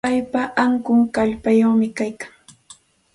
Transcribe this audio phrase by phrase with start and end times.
[0.05, 2.31] Paypa ankun kallpayuqmi kaykan.